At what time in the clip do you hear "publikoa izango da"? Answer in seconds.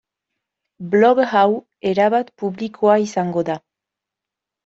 2.43-3.59